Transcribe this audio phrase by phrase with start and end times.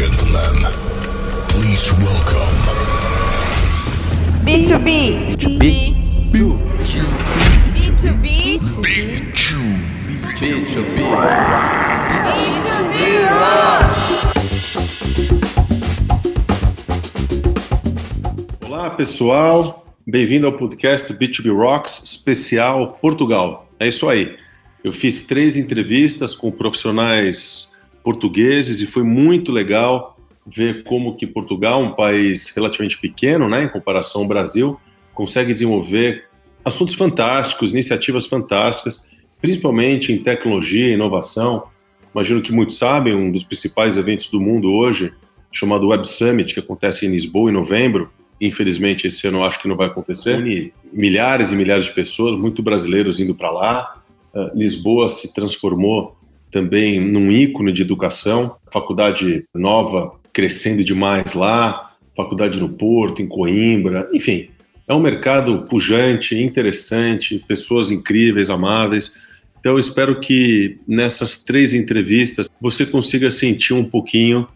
[0.00, 0.56] gentlemen,
[1.50, 2.56] please welcome
[4.46, 5.36] B2B.
[5.36, 5.60] B2B.
[7.74, 8.24] B2B.
[8.80, 9.60] Big Chew.
[10.38, 10.96] B2B.
[12.32, 13.84] B2B Rock.
[18.66, 19.84] Olá, pessoal.
[20.06, 23.68] Bem-vindo ao podcast B2B Rocks especial Portugal.
[23.78, 24.34] É isso aí.
[24.82, 27.69] Eu fiz três entrevistas com profissionais
[28.02, 33.68] portugueses e foi muito legal ver como que Portugal, um país relativamente pequeno, né, em
[33.68, 34.80] comparação ao Brasil,
[35.14, 36.24] consegue desenvolver
[36.64, 39.06] assuntos fantásticos, iniciativas fantásticas,
[39.40, 41.64] principalmente em tecnologia e inovação.
[42.14, 45.12] Imagino que muitos sabem, um dos principais eventos do mundo hoje,
[45.52, 48.10] chamado Web Summit, que acontece em Lisboa em novembro.
[48.40, 50.44] Infelizmente, esse ano acho que não vai acontecer.
[50.46, 54.02] E milhares e milhares de pessoas, muito brasileiros indo para lá.
[54.34, 56.16] Uh, Lisboa se transformou
[56.50, 64.08] também num ícone de educação, faculdade nova crescendo demais lá, faculdade no Porto, em Coimbra,
[64.12, 64.50] enfim,
[64.90, 69.14] é um mercado pujante, interessante, pessoas incríveis, amáveis.
[69.60, 74.48] Então, eu espero que nessas três entrevistas você consiga sentir um pouquinho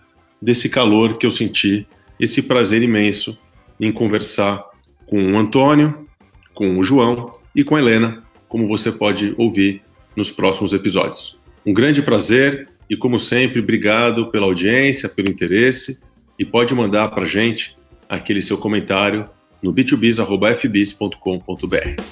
[0.42, 1.86] desse calor que eu senti,
[2.18, 3.38] esse prazer imenso
[3.80, 4.64] em conversar
[5.06, 6.06] com o Antônio,
[6.52, 9.82] com o João e com a Helena, como você pode ouvir
[10.16, 11.43] nos próximos episódios.
[11.66, 15.98] Um grande prazer e, como sempre, obrigado pela audiência, pelo interesse
[16.38, 17.74] e pode mandar para a gente
[18.06, 19.30] aquele seu comentário
[19.62, 22.02] no b2bis.fbis.com.br.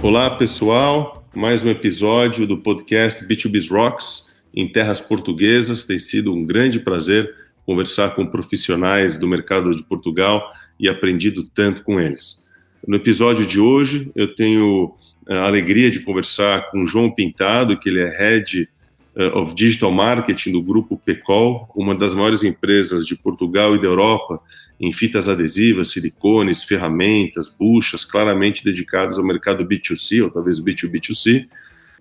[0.00, 1.28] Olá, pessoal.
[1.34, 5.82] Mais um episódio do podcast B2Biz Rocks em terras portuguesas.
[5.82, 11.82] Tem sido um grande prazer conversar com profissionais do mercado de Portugal e aprendido tanto
[11.82, 12.46] com eles.
[12.86, 14.94] No episódio de hoje, eu tenho
[15.28, 18.68] a alegria de conversar com João Pintado, que ele é Head
[19.16, 23.88] eh, of Digital Marketing do grupo Pecol, uma das maiores empresas de Portugal e da
[23.88, 24.40] Europa
[24.78, 31.46] em fitas adesivas, silicones, ferramentas, buchas, claramente dedicados ao mercado B2C, ou talvez B2B2C.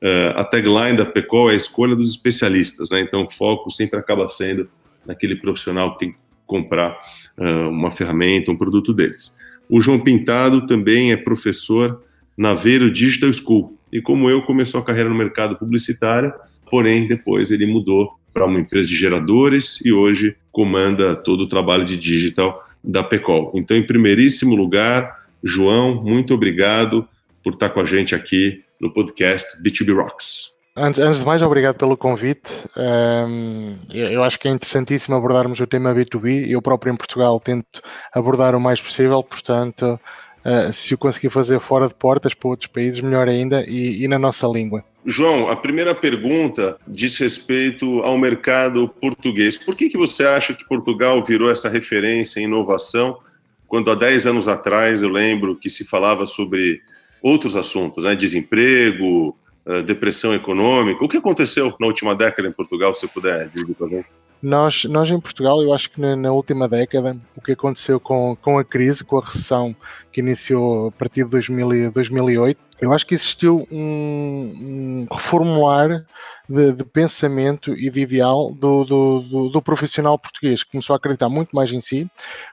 [0.03, 3.00] Uh, a tagline da Pecol é a escolha dos especialistas, né?
[3.00, 4.69] então o foco sempre acaba sendo
[5.05, 6.97] naquele profissional que tem que comprar
[7.38, 9.38] uh, uma ferramenta, um produto deles.
[9.69, 12.03] O João Pintado também é professor
[12.38, 16.33] na Veiro Digital School e, como eu, começou a carreira no mercado publicitário,
[16.69, 21.85] porém depois ele mudou para uma empresa de geradores e hoje comanda todo o trabalho
[21.85, 23.51] de digital da Pecol.
[23.55, 27.07] Então, em primeiríssimo lugar, João, muito obrigado
[27.44, 30.54] por estar com a gente aqui no podcast B2B Rocks.
[30.78, 32.52] Antes, antes de mais, obrigado pelo convite.
[32.75, 36.50] Um, eu, eu, acho que é interessantíssimo abordarmos o tema B2B.
[36.50, 37.81] Eu próprio em Portugal tento
[38.13, 39.97] abordar o mais possível, portanto,
[40.44, 44.08] uh, se o conseguir fazer fora de portas para outros países, melhor ainda, e, e
[44.09, 44.84] na nossa língua.
[45.06, 49.56] João, a primeira pergunta diz respeito ao mercado português.
[49.56, 53.18] Por que, que você acha que Portugal virou essa referência em inovação,
[53.66, 56.81] quando há 10 anos atrás eu lembro que se falava sobre
[57.22, 58.13] outros assuntos, né?
[58.13, 59.38] desemprego,
[59.85, 61.03] depressão econômica.
[61.03, 64.05] O que aconteceu na última década em Portugal, se puder dizer gente?
[64.41, 68.37] Nós, nós em Portugal, eu acho que na, na, última década, o que aconteceu com,
[68.39, 69.75] com a crise, com a recessão
[70.11, 76.05] que iniciou a partir de 2000, 2008, eu acho que existiu um, um reformular
[76.47, 80.97] de, de, pensamento e de ideal do, do, do, do, profissional português, que começou a
[80.97, 82.07] acreditar muito mais em si,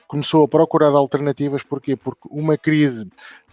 [0.06, 1.96] começou a procurar alternativas, porquê?
[1.96, 3.06] Porque uma crise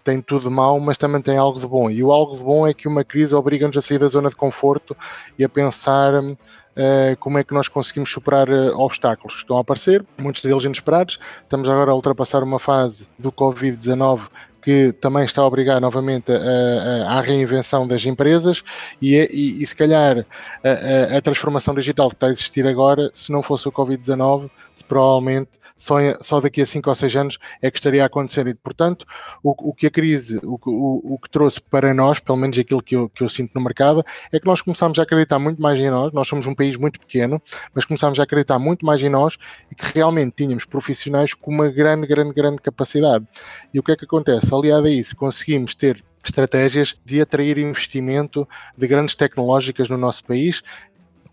[0.09, 1.89] tem tudo de mas também tem algo de bom.
[1.89, 4.35] E o algo de bom é que uma crise obriga-nos a sair da zona de
[4.35, 4.97] conforto
[5.37, 6.35] e a pensar uh,
[7.19, 11.19] como é que nós conseguimos superar uh, obstáculos que estão a aparecer, muitos deles inesperados.
[11.43, 14.21] Estamos agora a ultrapassar uma fase do Covid-19
[14.69, 16.31] que também está a obrigar novamente
[17.07, 18.63] à reinvenção das empresas
[19.01, 20.23] e, e, e se calhar
[20.63, 24.47] a, a, transformação digital que está a existir agora, se não fosse o Covid-19,
[24.87, 28.45] provavelmente só, só daqui a 5 ou 6 anos é que estaria a acontecer.
[28.47, 29.05] E, portanto,
[29.41, 32.83] o, o que a crise, o, o, o, que trouxe para nós, pelo menos aquilo
[32.83, 35.79] que eu, que eu sinto no mercado, é que nós começámos a acreditar muito mais
[35.79, 36.11] em nós.
[36.11, 37.41] Nós somos um país muito pequeno,
[37.73, 39.37] mas começámos a acreditar muito mais em nós
[39.71, 43.25] e que realmente tínhamos profissionais com uma grande, grande, grande capacidade.
[43.73, 44.53] E o que é que acontece?
[44.59, 48.47] Aliado a isso, conseguimos ter estratégias de atrair investimento
[48.77, 50.61] de grandes tecnológicas no nosso país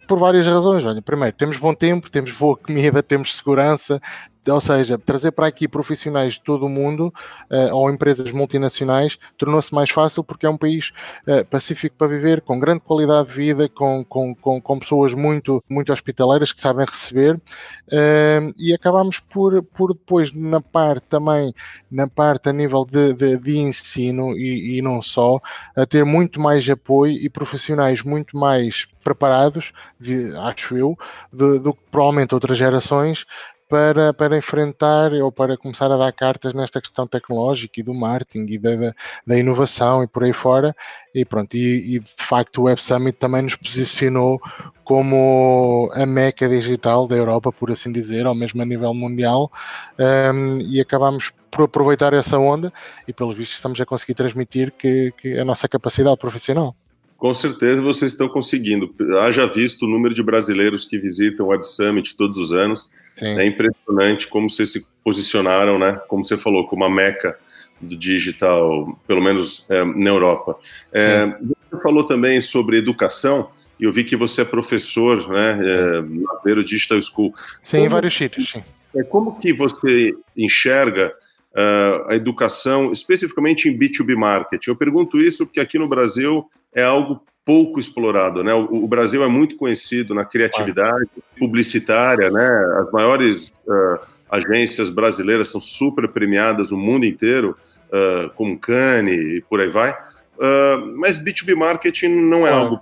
[0.06, 0.84] por várias razões.
[0.84, 4.00] Olha, primeiro, temos bom tempo, temos boa comida, temos segurança,
[4.48, 7.12] ou seja, trazer para aqui profissionais de todo o mundo
[7.50, 10.92] uh, ou empresas multinacionais tornou-se mais fácil porque é um país
[11.26, 15.62] uh, pacífico para viver, com grande qualidade de vida, com, com, com, com pessoas muito,
[15.68, 17.36] muito hospitaleiras que sabem receber.
[17.36, 21.54] Uh, e acabamos por, por depois, na parte também,
[21.90, 25.40] na parte a nível de, de, de ensino e, e não só,
[25.76, 30.98] a ter muito mais apoio e profissionais muito mais preparados, de, acho eu,
[31.32, 33.24] do que provavelmente outras gerações
[33.68, 38.46] para, para enfrentar ou para começar a dar cartas nesta questão tecnológica e do marketing
[38.48, 38.94] e da,
[39.26, 40.74] da inovação e por aí fora.
[41.14, 44.40] E pronto, e, e, de facto o Web Summit também nos posicionou
[44.84, 49.50] como a meca digital da Europa, por assim dizer, ou mesmo a nível mundial,
[49.98, 52.72] um, e acabamos por aproveitar essa onda
[53.08, 56.76] e pelos vistos estamos a conseguir transmitir que, que a nossa capacidade profissional.
[57.16, 58.94] Com certeza vocês estão conseguindo.
[59.20, 62.88] Haja visto o número de brasileiros que visitam o Web Summit todos os anos.
[63.16, 63.38] Sim.
[63.38, 65.98] É impressionante como vocês se posicionaram, né?
[66.08, 67.38] Como você falou, como uma meca
[67.80, 70.56] do digital, pelo menos é, na Europa.
[70.92, 76.02] É, você falou também sobre educação, e eu vi que você é professor né, é,
[76.02, 77.32] na Digital School.
[77.62, 78.62] Sim, como, em vários sítios, sim.
[78.94, 81.12] É, como que você enxerga
[81.56, 84.70] uh, a educação, especificamente em B2B marketing?
[84.70, 88.52] Eu pergunto isso porque aqui no Brasil é algo pouco explorado, né?
[88.52, 91.08] O, o Brasil é muito conhecido na criatividade
[91.38, 92.48] publicitária, né?
[92.80, 97.56] As maiores uh, agências brasileiras são super premiadas no mundo inteiro,
[97.86, 99.92] uh, como Cannes e por aí vai.
[99.92, 102.80] Uh, mas B2B marketing não é algo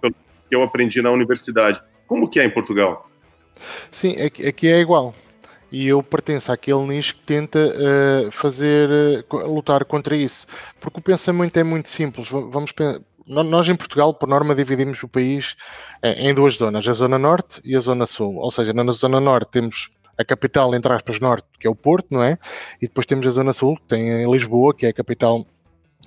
[0.49, 1.81] que eu aprendi na universidade.
[2.07, 3.09] Como que é em Portugal?
[3.91, 5.15] Sim, aqui é igual.
[5.75, 8.89] E eu pertenço àquele nicho que tenta uh, fazer,
[9.29, 10.47] uh, lutar contra isso.
[10.81, 12.29] Porque o pensamento é muito simples.
[12.29, 12.73] Vamos
[13.27, 15.57] nós em Portugal, por norma, dividimos o país
[16.01, 18.37] eh, em duas zonas, a Zona Norte e a Zona Sul.
[18.37, 22.07] Ou seja, na Zona Norte temos a capital, entre aspas, norte, que é o Porto,
[22.11, 22.39] não é?
[22.81, 25.45] E depois temos a Zona Sul, que tem em Lisboa, que é a capital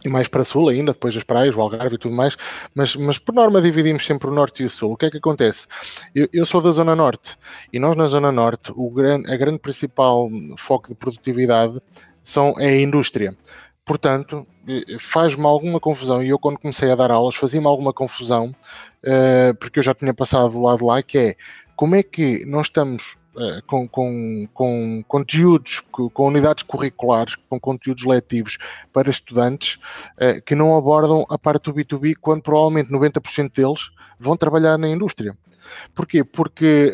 [0.07, 2.35] e mais para sul ainda, depois as praias, o Algarve e tudo mais,
[2.73, 4.93] mas, mas por norma dividimos sempre o norte e o sul.
[4.93, 5.67] O que é que acontece?
[6.15, 7.37] Eu, eu sou da zona norte
[7.71, 11.79] e nós na zona norte, o gran, a grande principal foco de produtividade
[12.23, 13.37] são, é a indústria.
[13.85, 18.53] Portanto, eh, faz-me alguma confusão, e eu quando comecei a dar aulas fazia-me alguma confusão,
[19.03, 21.35] uh, porque eu já tinha passado do lado lá, que é
[21.73, 23.15] como é que nós estamos
[23.65, 28.57] com, com, com, conteúdos, com, unidades curriculares, com conteúdos letivos
[28.91, 29.75] para estudantes
[30.15, 34.89] uh, que não abordam a parte do B2B, quando provavelmente 90% deles vão trabalhar na
[34.89, 35.35] indústria.
[35.93, 36.23] Porquê?
[36.23, 36.91] Porque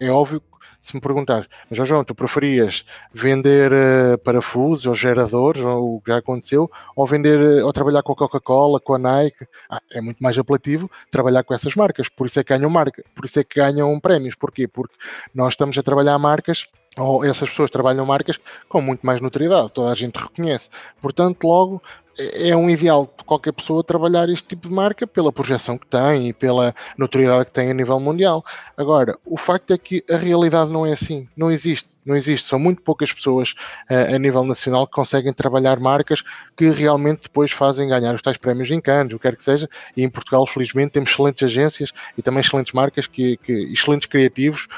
[0.00, 0.42] é óbvio
[0.86, 6.12] se me perguntar, mas João, tu preferias vender uh, parafusos ou geradores, ou o que
[6.12, 9.46] já aconteceu, ou vender, uh, ou trabalhar com a Coca-Cola, com a Nike?
[9.68, 13.02] Ah, é muito mais apelativo trabalhar com essas marcas, por isso é que ganham marca,
[13.16, 14.36] por isso é que ganham prémios.
[14.36, 14.68] Porquê?
[14.68, 14.94] Porque
[15.34, 16.68] nós estamos a trabalhar marcas
[16.98, 18.38] ou essas pessoas trabalham marcas
[18.68, 20.70] com muito mais notoriedade, toda a gente reconhece.
[21.00, 21.82] Portanto, logo
[22.18, 26.28] é um ideal de qualquer pessoa trabalhar este tipo de marca pela projeção que tem
[26.28, 28.44] e pela notoriedade que tem a nível mundial.
[28.76, 31.88] Agora, o facto é que a realidade não é assim, não existe.
[32.06, 33.54] Não existe, são muito poucas pessoas
[33.90, 36.22] uh, a nível nacional que conseguem trabalhar marcas
[36.56, 39.68] que realmente depois fazem ganhar os tais prémios em Cannes, o que quer que seja,
[39.96, 44.68] e em Portugal, felizmente, temos excelentes agências e também excelentes marcas, que, que excelentes criativos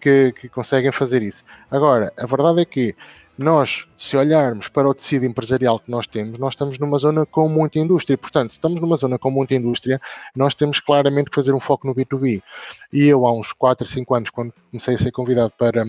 [0.00, 1.44] que, que conseguem fazer isso.
[1.70, 2.94] Agora, a verdade é que
[3.36, 7.48] nós, se olharmos para o tecido empresarial que nós temos, nós estamos numa zona com
[7.48, 8.16] muita indústria.
[8.18, 10.00] Portanto, se estamos numa zona com muita indústria,
[10.36, 12.42] nós temos claramente que fazer um foco no B2B.
[12.92, 15.84] E eu, há uns 4, 5 anos, quando comecei a ser convidado para,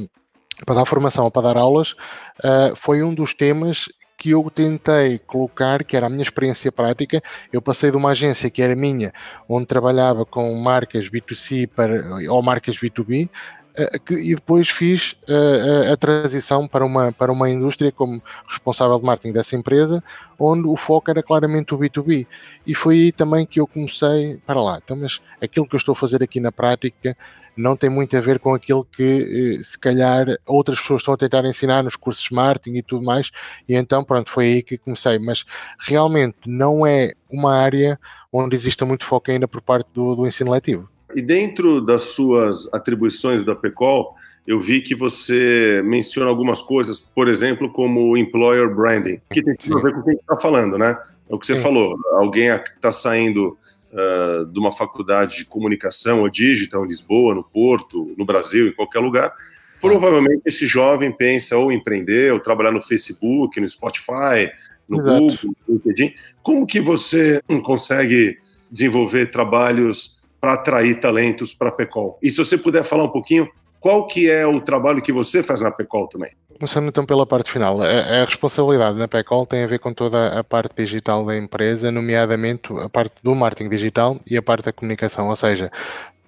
[0.66, 5.20] para dar formação ou para dar aulas, uh, foi um dos temas que eu tentei
[5.20, 7.22] colocar, que era a minha experiência prática.
[7.52, 9.12] Eu passei de uma agência que era minha,
[9.50, 13.63] onde trabalhava com marcas B2C para, ou marcas B2B, eh,
[14.06, 19.06] que, e depois fiz uh, a transição para uma, para uma indústria como responsável de
[19.06, 20.04] marketing dessa empresa,
[20.38, 22.28] onde o foco era claramente o B2B.
[22.68, 25.94] E foi aí também que eu comecei, para lá, então, mas aquilo que eu estou
[25.94, 27.18] a fazer aqui na prática
[27.56, 31.46] não tem muito a ver com aquilo que se calhar outras pessoas estão a tentar
[31.46, 33.32] ensinar nos cursos de marketing e tudo mais,
[33.68, 35.46] e então pronto, foi aí que comecei, mas
[35.80, 38.00] realmente não é uma área
[38.32, 40.90] onde exista muito foco ainda por parte do, do ensino letivo.
[41.16, 44.16] E dentro das suas atribuições da PECOL,
[44.46, 49.80] eu vi que você menciona algumas coisas, por exemplo, como employer branding, que tem a
[49.80, 50.98] ver com o que a gente está falando, né?
[51.30, 51.62] É o que você Sim.
[51.62, 51.98] falou.
[52.12, 53.58] Alguém está saindo
[53.94, 58.74] uh, de uma faculdade de comunicação ou digital em Lisboa, no Porto, no Brasil, em
[58.74, 59.34] qualquer lugar.
[59.80, 64.52] Provavelmente esse jovem pensa ou empreender, ou trabalhar no Facebook, no Spotify,
[64.88, 65.20] no Exato.
[65.20, 66.14] Google, no LinkedIn.
[66.42, 68.38] Como que você consegue
[68.70, 72.20] desenvolver trabalhos para atrair talentos para a PECOL.
[72.22, 73.48] E se você puder falar um pouquinho,
[73.80, 76.32] qual que é o trabalho que você faz na PECOL também?
[76.60, 77.82] começando então pela parte final.
[77.82, 81.92] A, a responsabilidade na PECOL tem a ver com toda a parte digital da empresa,
[81.92, 85.72] nomeadamente a parte do marketing digital e a parte da comunicação, ou seja,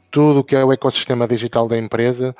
[0.09, 2.33] tudo o que é o ecossistema digital da empresa,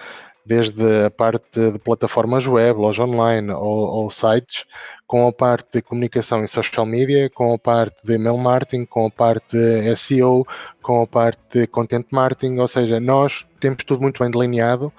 [0.46, 4.66] desde a parte de plataformas web, loja online ou, ou, sites,
[5.08, 9.08] com a parte de comunicação em social media, com a parte de email marketing, com
[9.08, 10.46] a parte de SEO,
[10.82, 14.94] com a parte de content marketing, ou seja, nós temos tudo muito bem delineado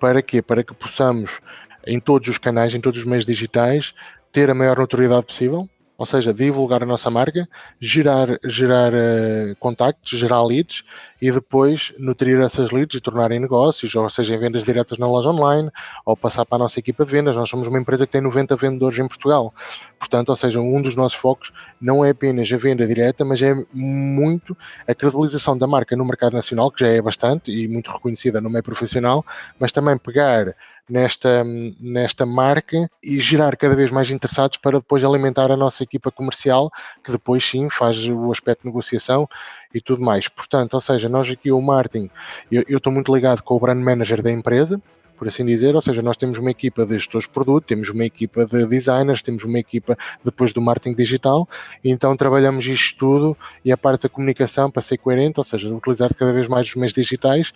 [0.00, 0.42] para quê?
[0.42, 1.40] Para que possamos,
[1.86, 3.94] em todos os canais, em todos os meios digitais,
[4.32, 7.48] ter a maior notoriedade possível, ou seja, divulgar a nossa marca,
[7.80, 10.84] gerar, gerar uh, contactos, gerar leads
[11.20, 15.08] e depois nutrir essas leads e tornar em negócios, ou seja, em vendas diretas na
[15.08, 15.68] loja online,
[16.06, 17.36] ou passar para a nossa equipa de vendas.
[17.36, 19.52] Nós somos uma empresa que tem 90 vendedores em Portugal.
[19.98, 21.50] Portanto, ou seja, um dos nossos focos
[21.80, 26.34] não é apenas a venda direta, mas é muito a credibilização da marca no mercado
[26.34, 29.26] nacional, que já é bastante e muito reconhecida no meio profissional,
[29.58, 30.54] mas também pegar
[30.88, 31.44] nesta,
[31.80, 36.70] nesta marca e gerar cada vez mais interessados para depois alimentar a nossa equipa comercial,
[37.04, 39.28] que depois sim faz o aspecto de negociação
[39.74, 40.28] e tudo mais.
[40.28, 42.10] Portanto, ou seja, nós aqui o marketing,
[42.50, 44.80] eu estou muito ligado com o brand manager da empresa,
[45.18, 48.04] por assim dizer, ou seja, nós temos uma equipa de gestores de produto, temos uma
[48.04, 51.48] equipa de designers, temos uma equipa depois do marketing digital,
[51.84, 56.14] então trabalhamos isto tudo e a parte da comunicação para ser coerente, ou seja, utilizar
[56.14, 57.52] cada vez mais os meios digitais,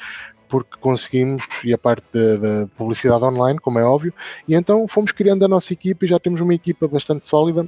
[0.49, 4.12] porque conseguimos, e a parte da publicidade online, como é óbvio,
[4.47, 7.66] e então fomos criando a nossa equipa e já temos uma equipa bastante sólida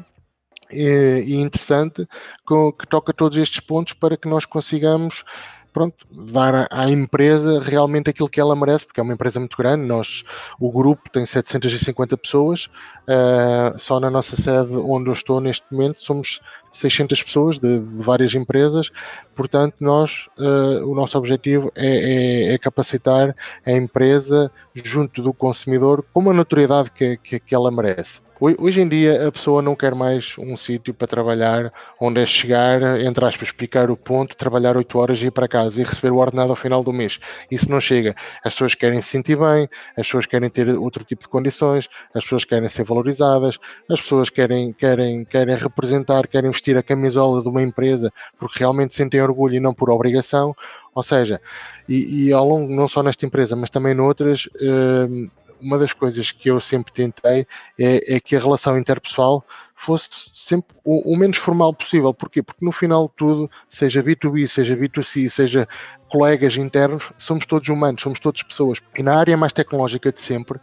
[0.71, 2.07] e, e interessante
[2.47, 5.25] que, que toca todos estes pontos para que nós consigamos
[5.75, 9.85] pronto, dar à empresa realmente aquilo que ela merece, porque é uma empresa muito grande.
[9.85, 10.25] Nós,
[10.61, 12.67] o grupo tem 750 pessoas,
[13.09, 16.41] uh, só na nossa sede onde eu estou neste momento somos
[16.71, 18.91] 600 pessoas de, de várias empresas.
[19.35, 23.35] Portanto, nós, uh, o nosso objetivo é, é, é, capacitar
[23.67, 28.24] a empresa junto do consumidor com a notoriedade que, que, que ela merece.
[28.41, 33.01] Hoje em dia a pessoa não quer mais um sítio para trabalhar onde é chegar,
[33.01, 36.17] entre aspas, picar o ponto, trabalhar 8 horas e ir para casa e receber o
[36.17, 37.21] ordenado ao final do mês.
[37.49, 38.13] Isso não chega.
[38.45, 42.25] As pessoas querem se sentir bem, as pessoas querem ter outro tipo de condições, as
[42.25, 43.57] pessoas querem ser valorizadas,
[43.89, 48.97] as pessoas querem, querem, querem representar, querem vestir a camisola de uma empresa porque realmente
[48.97, 50.57] sentem orgulho e não por obrigação.
[50.93, 51.41] Ou seja,
[51.89, 55.09] e, e ao longo, não só nesta empresa, mas também noutras, eh,
[55.61, 57.47] uma das coisas que eu sempre tentei
[57.79, 59.45] é, é que a relação interpessoal
[59.75, 62.15] fosse sempre o, o, menos formal possível.
[62.15, 62.43] Porquê?
[62.43, 65.69] Porque no final de tudo, seja B2B, seja B2C, seja
[66.09, 68.81] colegas internos, somos todos humanos, somos todos pessoas.
[68.97, 70.61] E na área mais tecnológica de sempre,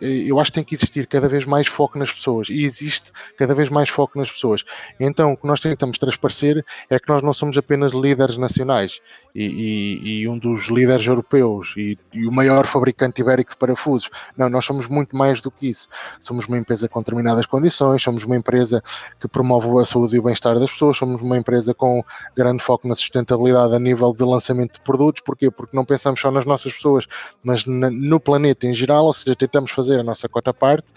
[0.00, 2.48] eu acho que tem que existir cada vez mais foco nas pessoas.
[2.48, 4.64] E existe cada vez mais foco nas pessoas.
[4.98, 9.00] Então, o que nós tentamos transparecer é que nós não somos apenas líderes nacionais
[9.34, 14.10] e, e, e um dos líderes europeus e, e, o maior fabricante ibérico de parafusos.
[14.36, 15.88] Não, nós somos muito mais do que isso.
[16.18, 18.82] Somos uma empresa com determinadas condições, somos uma empresa
[19.20, 22.02] que promove a saúde e o bem-estar das pessoas, somos uma empresa com
[22.36, 25.22] grande foco na sustentabilidade a nível de lançamento de produtos.
[25.22, 25.50] Porquê?
[25.50, 27.06] Porque não pensamos só nas nossas pessoas,
[27.42, 30.92] mas na, no planeta em geral, ou seja, tentamos fazer a nossa cota parte.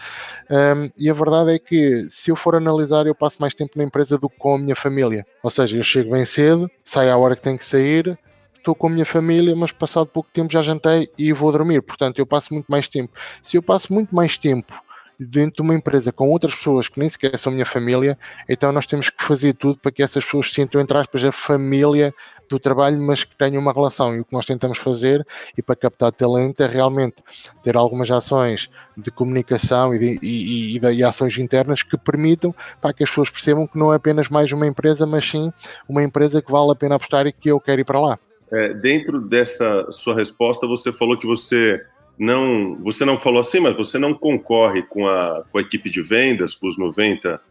[0.50, 3.83] Um, e a verdade é que, se eu for analisar, eu passo mais tempo na
[3.83, 5.25] empresa do que com a minha família.
[5.41, 8.17] Ou seja, eu chego bem cedo, saio à hora que tenho que sair,
[8.55, 11.81] estou com a minha família, mas passado pouco tempo já jantei e vou dormir.
[11.81, 13.13] Portanto, eu passo muito mais tempo.
[13.41, 14.74] Se eu passo muito mais tempo
[15.19, 18.17] dentro de uma empresa com outras pessoas que nem sequer são minha família,
[18.48, 22.13] então nós temos que fazer tudo para que essas pessoas sintam, entre aspas, a família
[22.50, 24.15] do trabalho, mas que tenham uma relação.
[24.15, 25.25] E o que nós tentamos fazer,
[25.57, 27.17] e para captar talento, é realmente
[27.62, 32.93] ter algumas ações de comunicação e, de, e, e, e ações internas que permitam para
[32.93, 35.51] que as pessoas percebam que não é apenas mais uma empresa, mas sim
[35.88, 38.19] uma empresa que vale a pena apostar e que eu quero ir para lá.
[38.51, 41.81] É, dentro dessa sua resposta, você falou que você
[42.17, 46.01] não, você não falou assim, mas você não concorre com a, com a equipe de
[46.01, 47.41] vendas, com os 90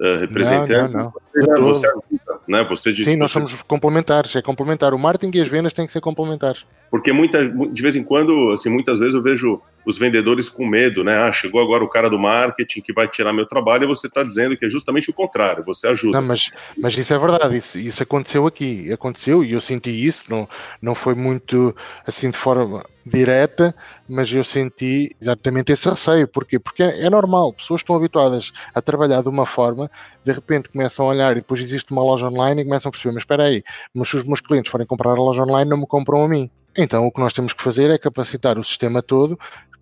[0.00, 0.94] uh, representantes.
[0.94, 1.12] Não, não,
[1.56, 1.64] não.
[1.66, 2.64] Você, ajuda, né?
[2.64, 4.94] Você Sim, nós somos complementares, é complementar.
[4.94, 6.64] O marketing e as vendas têm que ser complementares.
[6.90, 11.02] Porque muita, de vez em quando, assim, muitas vezes eu vejo os vendedores com medo,
[11.02, 11.16] né?
[11.16, 14.22] Ah, chegou agora o cara do marketing que vai tirar meu trabalho e você está
[14.22, 16.20] dizendo que é justamente o contrário, você ajuda.
[16.20, 20.24] Não, mas, mas isso é verdade, isso, isso aconteceu aqui, aconteceu e eu senti isso,
[20.28, 20.46] não,
[20.82, 21.74] não foi muito
[22.06, 23.74] assim de forma direta,
[24.06, 26.28] mas eu senti exatamente esse receio.
[26.28, 26.58] Porquê?
[26.58, 29.90] Porque é, é normal, pessoas estão habituadas a trabalhar de uma forma,
[30.22, 33.14] de repente começam a olhar e depois existe uma loja online e começam a perceber,
[33.14, 33.62] mas espera aí,
[33.94, 36.50] mas se os meus clientes forem comprar a loja online não me compram a mim.
[36.78, 39.36] Então o que nós temos que fazer é capacitar o sistema todo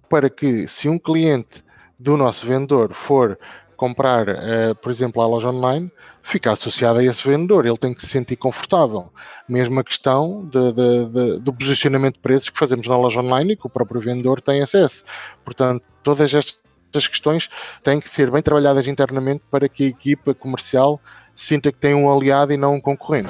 [0.08, 1.62] para que, se um cliente
[1.98, 3.38] do nosso vendedor for
[3.76, 8.00] comprar, uh, por exemplo, a loja online, fica associado a esse vendedor, ele tem que
[8.00, 9.12] se sentir confortável.
[9.46, 13.56] Mesma questão de, de, de, do posicionamento de preços que fazemos na loja online e
[13.56, 15.04] que o próprio vendedor tem acesso.
[15.44, 17.50] Portanto, todas estas estas questões
[17.82, 20.98] têm que ser bem trabalhadas internamente para que a equipa comercial
[21.34, 23.28] sinta que tem um aliado e não um concorrente.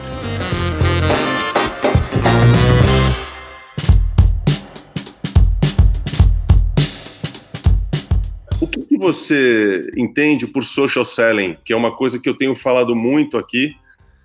[8.98, 13.38] Que, você entende por social selling, que é uma coisa que eu tenho falado muito
[13.38, 13.74] aqui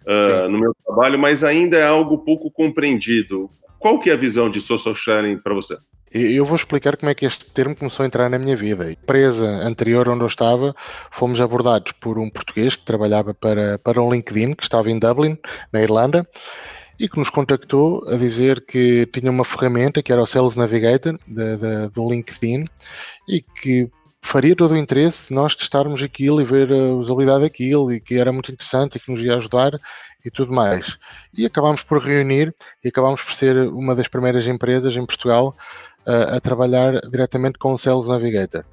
[0.06, 3.50] uh, no meu trabalho, mas ainda é algo pouco compreendido.
[3.80, 5.78] Qual que é a visão de social selling para você?
[6.14, 8.84] Eu vou explicar como é que este termo começou a entrar na minha vida.
[8.84, 10.76] A empresa anterior onde eu estava,
[11.10, 15.38] fomos abordados por um português que trabalhava para, para um LinkedIn, que estava em Dublin,
[15.72, 16.28] na Irlanda,
[17.00, 21.18] e que nos contactou a dizer que tinha uma ferramenta que era o Sales Navigator
[21.26, 22.66] de, do LinkedIn
[23.28, 23.90] e que
[24.22, 28.32] faria todo o interesse nós testarmos aquilo e ver a usabilidade daquilo e que era
[28.32, 29.80] muito interessante e que nos ia ajudar
[30.24, 30.98] e tudo mais.
[31.34, 35.56] E acabámos por reunir e acabámos por ser uma das primeiras empresas em Portugal
[36.06, 38.64] a, a trabalhar diretamente com o Sales Navigator.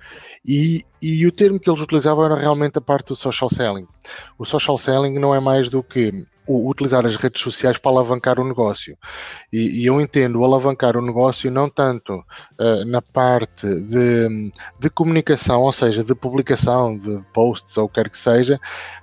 [0.45, 3.87] E, e o termo que eles utilizavam era realmente a parte do social selling.
[4.39, 8.47] O social selling não é mais do que utilizar as redes sociais para alavancar o
[8.47, 8.97] negócio.
[9.53, 15.61] E, e eu entendo alavancar o negócio não tanto uh, na parte de, de comunicação,
[15.61, 18.61] ou seja, de publicação de posts ou o que quer que seja,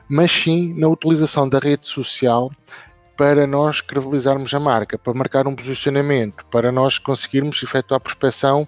[0.07, 2.51] mas sim na utilização da rede social
[3.17, 8.67] para nós credibilizarmos a marca, para marcar um posicionamento, para nós conseguirmos efetuar prospecção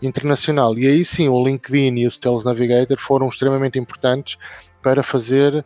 [0.00, 0.78] internacional.
[0.78, 4.36] E aí sim, o LinkedIn e o Sales Navigator foram extremamente importantes
[4.82, 5.64] para fazer uh,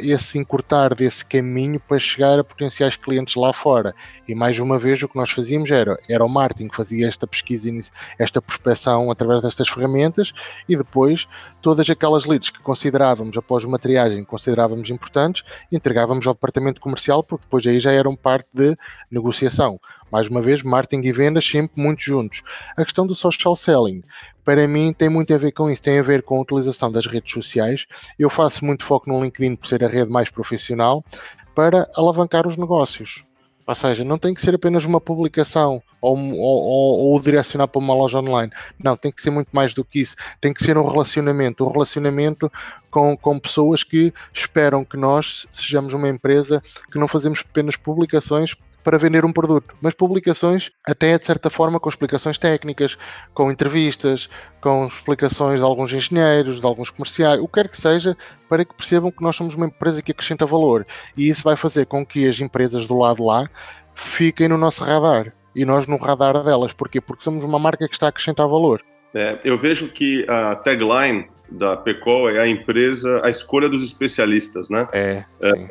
[0.00, 3.94] esse encurtar desse caminho para chegar a potenciais clientes lá fora.
[4.26, 7.26] E mais uma vez o que nós fazíamos era, era o marketing que fazia esta
[7.26, 7.70] pesquisa,
[8.18, 10.32] esta prospecção através destas ferramentas
[10.68, 11.26] e depois
[11.60, 17.44] todas aquelas leads que considerávamos após uma triagem, considerávamos importantes, entregávamos ao departamento comercial porque
[17.44, 18.76] depois aí já eram parte de
[19.10, 19.80] negociação.
[20.10, 22.42] Mais uma vez, marketing e vendas sempre muito juntos.
[22.76, 24.02] A questão do social selling,
[24.44, 27.06] para mim, tem muito a ver com isso, tem a ver com a utilização das
[27.06, 27.86] redes sociais.
[28.18, 31.04] Eu faço muito foco no LinkedIn por ser a rede mais profissional
[31.54, 33.24] para alavancar os negócios.
[33.66, 37.94] Ou seja, não tem que ser apenas uma publicação ou, ou, ou, direcionar para uma
[37.94, 38.52] loja online.
[38.82, 40.16] Não, tem que ser muito mais do que isso.
[40.38, 41.64] Tem que ser um relacionamento.
[41.64, 42.52] Um relacionamento
[42.90, 48.54] com, com pessoas que esperam que nós sejamos uma empresa que não fazemos apenas publicações
[48.84, 52.96] para vender um produto, mas publicações até de certa forma com explicações técnicas,
[53.32, 54.28] com entrevistas,
[54.60, 58.16] com explicações de alguns engenheiros, de alguns comerciais, o que quer que seja,
[58.48, 60.86] para que percebam que nós somos uma empresa que acrescenta valor.
[61.16, 63.48] E isso vai fazer com que as empresas do lado lá
[63.94, 66.72] fiquem no nosso radar e nós no radar delas.
[66.72, 67.00] Porquê?
[67.00, 68.82] Porque somos uma marca que está a acrescentar valor.
[69.14, 74.68] É, eu vejo que a tagline da PECOL é a empresa, a escolha dos especialistas,
[74.68, 74.88] né?
[74.92, 75.68] É, é, é,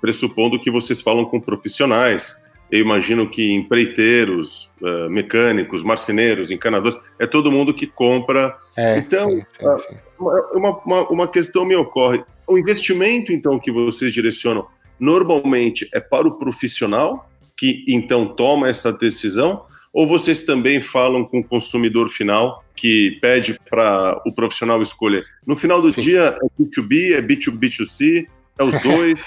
[0.00, 2.40] pressupondo que vocês falam com profissionais.
[2.70, 8.56] Eu imagino que empreiteiros, uh, mecânicos, marceneiros, encanadores, é todo mundo que compra.
[8.78, 9.96] É, então, sim, sim, sim.
[10.18, 12.24] Uma, uma, uma questão me ocorre.
[12.48, 14.66] O investimento, então, que vocês direcionam,
[14.98, 21.40] normalmente é para o profissional, que então toma essa decisão, ou vocês também falam com
[21.40, 25.24] o consumidor final que pede para o profissional escolher?
[25.46, 26.00] No final do Sim.
[26.00, 28.26] dia, é B2B, é B2B2C,
[28.58, 29.20] é os dois?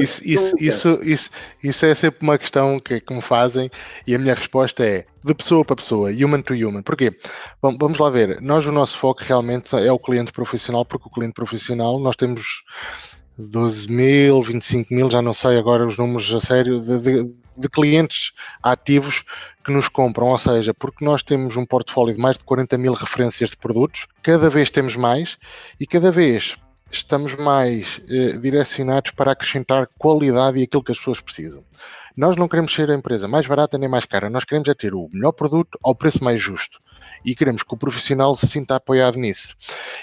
[0.00, 1.30] isso, isso, isso, isso,
[1.62, 3.70] isso, é sempre uma questão que, que me fazem
[4.06, 6.82] e a minha resposta é de pessoa para pessoa, human to human.
[6.82, 7.10] Porquê?
[7.60, 8.40] Bom, vamos lá ver.
[8.40, 12.64] Nós, o nosso foco realmente é o cliente profissional, porque o cliente profissional, nós temos
[13.36, 17.68] 12 mil, 25 mil, já não sei agora os números a sério, de, de, de
[17.68, 19.24] clientes ativos
[19.64, 22.92] que nos compram, ou seja, porque nós temos um portfólio de mais de 40 mil
[22.92, 25.38] referências de produtos, cada vez temos mais
[25.78, 26.56] e cada vez
[26.90, 31.64] estamos mais eh, direcionados para acrescentar qualidade e aquilo que as pessoas precisam.
[32.16, 34.94] Nós não queremos ser a empresa mais barata nem mais cara, nós queremos é ter
[34.94, 36.78] o melhor produto ao preço mais justo
[37.24, 39.54] e queremos que o profissional se sinta apoiado nisso.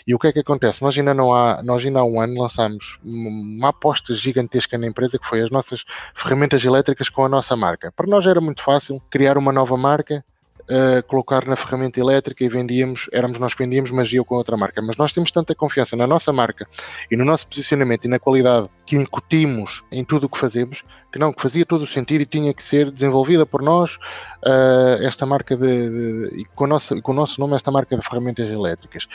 [0.06, 0.82] E o que é que acontece?
[0.82, 5.20] Nós ainda não há, nós ainda há um ano lançámos uma aposta gigantesca na empresa
[5.20, 7.92] que foi as nossas ferramentas elétricas com a nossa marca.
[7.92, 10.24] Para nós era muito fácil criar uma nova marca,
[10.70, 14.82] uh, colocar na ferramenta elétrica e vendíamos, éramos nós que vendíamos, eu com outra marca.
[14.82, 16.68] Mas nós temos tanta confiança na nossa marca
[17.10, 21.20] e no nosso posicionamento e na qualidade que incutimos em tudo o que fazemos, que
[21.20, 25.26] não, que fazia todo o sentido e tinha que ser desenvolvida por nós uh, esta
[25.26, 29.08] marca de, de, e com, nossa, com o nosso nome esta marca de ferramentas elétricas.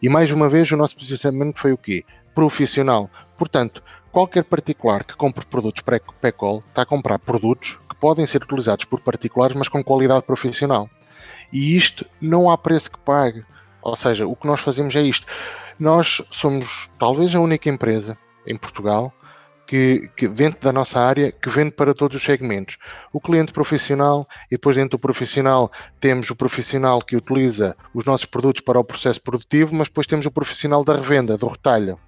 [0.00, 2.04] E mais uma vez o nosso posicionamento foi o quê?
[2.34, 3.10] Profissional.
[3.36, 5.82] Portanto, qualquer particular que compre produtos
[6.20, 10.88] pré-call está a comprar produtos que podem ser utilizados por particulares, mas com qualidade profissional.
[11.52, 13.44] E isto não há preço que pague.
[13.82, 15.26] Ou seja, o que nós fazemos é isto.
[15.78, 19.12] Nós somos talvez a única empresa em Portugal
[19.68, 22.78] que, que, dentro da nossa área que vende para todos os segmentos.
[23.12, 28.24] O cliente profissional e depois dentro do profissional temos o profissional que utiliza os nossos
[28.24, 32.00] produtos para o processo produtivo, mas depois temos o profissional da revenda, do retalho.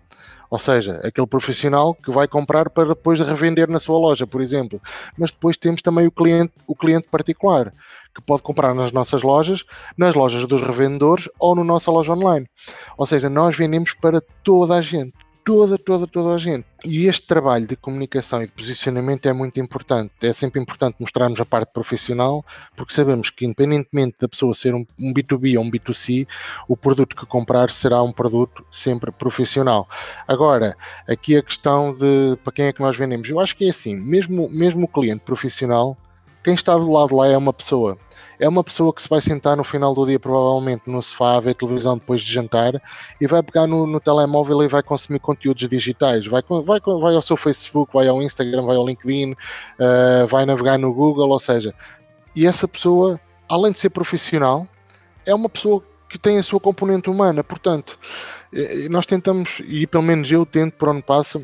[0.49, 4.83] Ou seja, aquele profissional que vai comprar para depois revender na sua loja, por exemplo.
[5.17, 7.73] Mas depois temos também o cliente, o cliente particular,
[8.15, 9.65] que pode comprar nas nossas lojas,
[9.97, 12.47] nas lojas dos revendedores ou na nossa loja online.
[12.97, 16.65] Ou seja, nós vendemos para toda a gente toda, toda, toda a gente.
[16.85, 20.13] E este trabalho de comunicação e de posicionamento é muito importante.
[20.23, 22.45] É sempre importante mostrarmos a parte profissional,
[22.77, 26.27] porque sabemos que, independentemente da pessoa ser um, um B2B ou um B2C,
[26.69, 29.89] o produto que comprar será um produto sempre profissional.
[30.27, 30.77] Agora,
[31.09, 33.29] aqui a questão de para quem é que nós vendemos.
[33.29, 35.97] Eu acho que é assim, mesmo, mesmo o cliente profissional,
[36.43, 37.99] quem está do lado lá é uma pessoa
[38.41, 41.41] é uma pessoa que se vai sentar no final do dia, provavelmente no sofá, a
[41.41, 42.83] ver televisão depois de jantar
[43.21, 46.27] e vai pegar no, no telemóvel e vai consumir conteúdos digitais.
[46.27, 50.79] Vai, vai, vai ao seu Facebook, vai ao Instagram, vai ao LinkedIn, uh, vai navegar
[50.79, 51.75] no Google, ou seja,
[52.35, 54.67] e essa pessoa, além de ser profissional,
[55.27, 57.45] é uma pessoa que tem a sua componente humana.
[57.45, 57.99] Portanto,
[58.53, 61.41] eh, nós tentamos, e pelo menos eu tento por onde passa,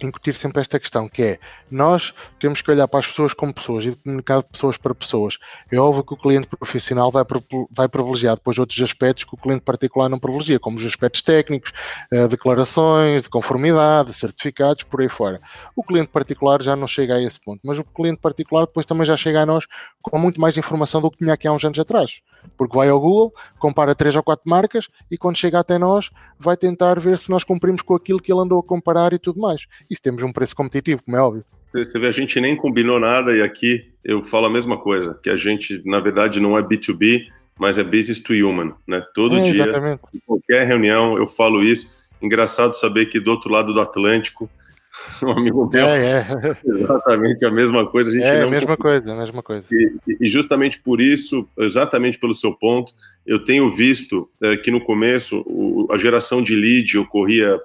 [0.00, 1.38] incutir sempre esta questão, que é
[1.70, 5.38] nós temos que olhar para as pessoas como pessoas e comunicar de pessoas para pessoas.
[5.70, 7.24] É óbvio que o cliente profissional vai,
[7.70, 11.72] vai privilegiar depois outros aspectos que o cliente particular não privilegia, como os aspectos técnicos,
[12.12, 15.40] uh, declarações de conformidade, certificados, por aí fora.
[15.74, 19.06] O cliente particular já não chega a esse ponto, mas o cliente particular depois também
[19.06, 19.66] já chega a nós
[20.02, 22.20] com muito mais informação do que tinha aqui há uns anos atrás
[22.56, 26.56] porque vai ao Google, compara três ou quatro marcas e quando chega até nós vai
[26.56, 29.66] tentar ver se nós cumprimos com aquilo que ele andou a comparar e tudo mais.
[29.90, 31.44] E se temos um preço competitivo, como é óbvio.
[31.72, 35.28] Você vê, a gente nem combinou nada e aqui eu falo a mesma coisa, que
[35.28, 37.26] a gente, na verdade, não é B2B,
[37.58, 39.04] mas é business to human, né?
[39.14, 40.00] Todo é, dia, exatamente.
[40.14, 41.92] em qualquer reunião, eu falo isso.
[42.22, 44.48] Engraçado saber que do outro lado do Atlântico,
[45.22, 45.86] um amigo meu.
[45.86, 46.56] É, é.
[46.64, 48.10] Exatamente a mesma coisa.
[48.10, 49.66] A gente é, a mesma coisa, a mesma coisa.
[49.70, 52.92] E, e, justamente por isso, exatamente pelo seu ponto,
[53.26, 57.58] eu tenho visto é, que no começo o, a geração de lead ocorria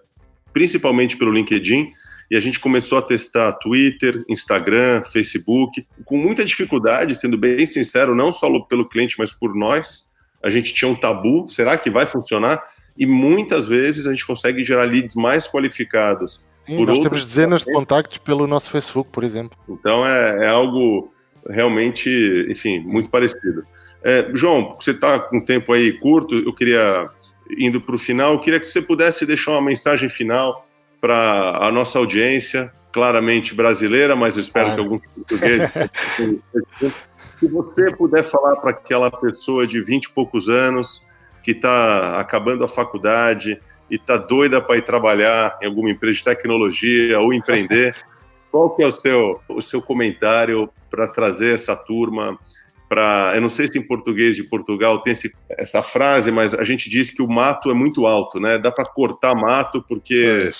[0.54, 1.92] principalmente pelo LinkedIn,
[2.30, 8.16] e a gente começou a testar Twitter, Instagram, Facebook, com muita dificuldade, sendo bem sincero,
[8.16, 10.10] não só pelo cliente, mas por nós.
[10.42, 12.64] A gente tinha um tabu, será que vai funcionar?
[12.98, 17.64] E muitas vezes a gente consegue gerar leads mais qualificados Sim, por nós temos dezenas
[17.64, 19.58] de contactos pelo nosso Facebook, por exemplo.
[19.68, 21.12] Então é, é algo
[21.50, 22.10] realmente,
[22.50, 23.66] enfim, muito parecido.
[24.04, 27.10] É, João, você está com tempo aí curto, eu queria,
[27.58, 30.68] indo para o final, eu queria que você pudesse deixar uma mensagem final
[31.00, 34.82] para a nossa audiência, claramente brasileira, mas espero claro.
[34.82, 35.74] que alguns portugueses.
[37.40, 41.08] se você puder falar para aquela pessoa de 20 e poucos anos
[41.44, 43.60] que está acabando a faculdade,
[43.92, 47.94] e está doida para ir trabalhar em alguma empresa de tecnologia ou empreender,
[48.50, 52.40] qual que é o seu, o seu comentário para trazer essa turma
[52.88, 53.34] para...
[53.36, 56.90] Eu não sei se em português de Portugal tem esse, essa frase, mas a gente
[56.90, 58.58] diz que o mato é muito alto, né?
[58.58, 60.52] Dá para cortar mato porque...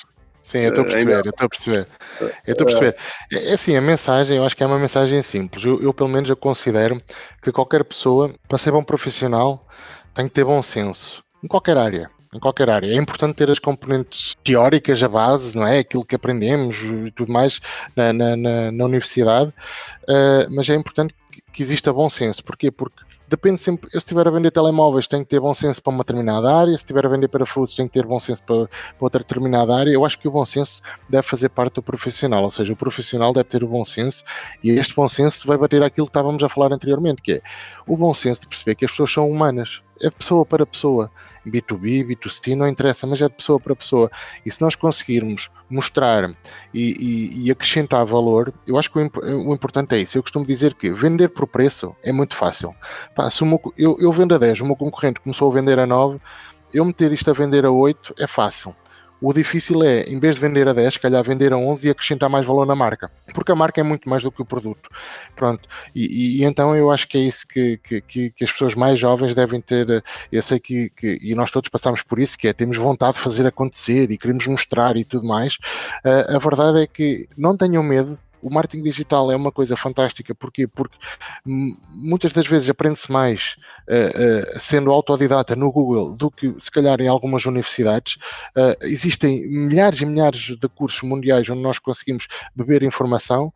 [0.42, 1.88] Sim, eu estou a perceber, eu estou a perceber.
[2.20, 2.96] Eu estou a perceber.
[3.32, 5.64] É, é assim, a mensagem, eu acho que é uma mensagem simples.
[5.64, 7.00] Eu, eu, pelo menos, eu considero
[7.44, 9.68] que qualquer pessoa, para ser bom profissional,
[10.16, 12.88] tem que ter bom senso, em qualquer área em qualquer área.
[12.88, 15.80] É importante ter as componentes teóricas, a base, não é?
[15.80, 17.60] Aquilo que aprendemos e tudo mais
[17.96, 19.54] na, na, na, na universidade,
[20.04, 22.44] uh, mas é importante que, que exista bom senso.
[22.44, 22.72] Porquê?
[22.72, 23.88] Porque depende sempre.
[23.88, 26.72] Eu, se estiver a vender telemóveis, tenho que ter bom senso para uma determinada área.
[26.72, 29.92] Se estiver a vender parafusos, tenho que ter bom senso para, para, outra determinada área.
[29.92, 33.34] Eu acho que o bom senso deve fazer parte do profissional, ou seja, o profissional
[33.34, 34.24] deve ter o bom senso
[34.64, 37.42] e este bom senso vai bater aquilo que estávamos a falar anteriormente, que é
[37.86, 39.82] o bom senso de perceber que as pessoas são humanas.
[40.02, 41.12] É pessoa para pessoa.
[41.46, 44.12] B2B, B2C, não interessa, mas é de pessoa para pessoa.
[44.46, 46.30] E se nós conseguirmos mostrar
[46.74, 50.18] e, e, e acrescentar valor, eu acho que o, o, importante é isso.
[50.18, 52.76] Eu costumo dizer que vender por preço é muito fácil.
[53.16, 53.44] Pá, se
[53.78, 56.20] eu, eu vendo a 10, o meu concorrente começou a vender a 9,
[56.74, 58.76] eu meter isto a vender a 8 é fácil.
[59.22, 62.30] O difícil é, em vez de vender a 10, calhar vender a 11 e acrescentar
[62.30, 63.12] mais valor na marca.
[63.34, 64.90] Porque a marca é muito mais do que o produto.
[65.36, 65.70] Pronto.
[65.94, 69.36] E, e então eu acho que é isso que, que, que, as pessoas mais jovens
[69.36, 70.04] devem ter.
[70.32, 73.20] Eu sei que, que, e nós todos passamos por isso, que é temos vontade de
[73.20, 75.56] fazer acontecer e queremos mostrar e tudo mais.
[76.04, 80.34] Uh, a verdade é que não tenham medo o marketing digital é uma coisa fantástica,
[80.36, 80.68] porquê?
[80.68, 80.98] Porque
[81.46, 83.56] muitas das vezes aprende-se mais
[83.88, 88.16] uh, uh, sendo autodidata no Google do que se calhar em algumas universidades.
[88.56, 93.52] Uh, existem milhares e milhares de cursos mundiais onde nós conseguimos beber informação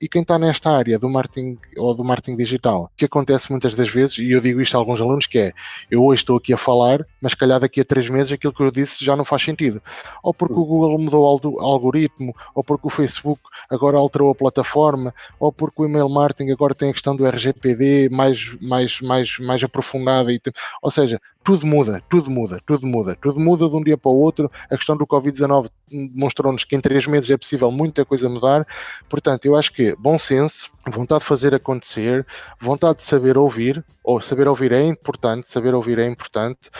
[0.00, 3.88] e quem está nesta área do marketing ou do marketing digital, que acontece muitas das
[3.88, 5.52] vezes, e eu digo isto a alguns alunos, que é
[5.90, 8.62] eu hoje estou aqui a falar, mas se calhar daqui a três meses aquilo que
[8.62, 9.82] eu disse já não faz sentido.
[10.22, 15.14] Ou porque o Google mudou o algoritmo, ou porque o Facebook agora alterou a plataforma,
[15.38, 19.62] ou porque o email marketing agora tem a questão do RGPD mais, mais, mais, mais
[19.62, 20.32] aprofundada.
[20.32, 20.40] E,
[20.82, 24.16] ou seja, tudo muda, tudo muda, tudo muda, tudo muda de um dia para o
[24.16, 24.50] outro.
[24.70, 28.66] A questão do Covid-19 demonstrou-nos que em três meses é possível muita coisa mudar.
[29.10, 32.26] Portanto, eu acho que bom senso, vontade de fazer acontecer,
[32.58, 36.70] vontade de saber ouvir, ou saber ouvir é importante, saber ouvir é importante,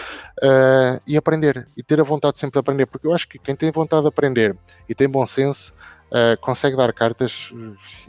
[0.43, 3.55] uh, e aprender, e ter a vontade sempre de aprender, porque eu acho que quem
[3.55, 4.57] tem vontade de aprender
[4.89, 5.75] e tem bom senso
[6.14, 7.53] uh, consegue dar cartas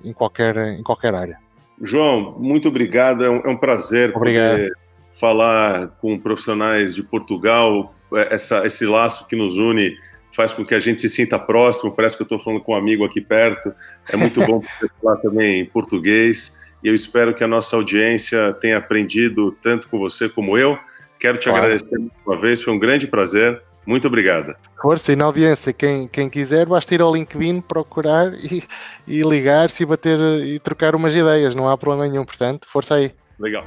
[0.04, 1.38] em qualquer, em qualquer área.
[1.82, 4.52] João, muito obrigado, é um, é um prazer obrigado.
[4.52, 4.72] poder
[5.12, 9.98] falar com profissionais de Portugal, é, essa, esse laço que nos une
[10.32, 12.76] faz com que a gente se sinta próximo, parece que eu estou falando com um
[12.76, 13.74] amigo aqui perto,
[14.12, 18.54] é muito bom poder falar também em português, e eu espero que a nossa audiência
[18.54, 20.78] tenha aprendido tanto com você como eu.
[21.18, 21.64] Quero te claro.
[21.64, 24.56] agradecer uma vez, foi um grande prazer, muito obrigado.
[24.82, 28.64] Força, e na audiência, quem, quem quiser, basta ir ao LinkedIn, procurar e,
[29.08, 33.12] e ligar-se e bater e trocar umas ideias, não há problema nenhum, portanto, força aí.
[33.40, 33.66] Legal.